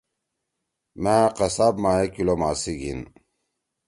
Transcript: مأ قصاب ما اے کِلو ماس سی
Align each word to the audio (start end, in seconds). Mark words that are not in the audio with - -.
مأ 1.03 1.15
قصاب 1.37 1.75
ما 1.83 1.91
اے 1.99 2.07
کِلو 2.13 2.35
ماس 2.41 2.57
سی 2.63 2.91